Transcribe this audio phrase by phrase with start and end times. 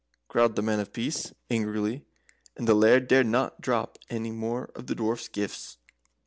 [0.29, 2.03] growled the Man of Peace, angrily,
[2.57, 5.77] and the Laird dared not drop any more of the Dwarfs gifts.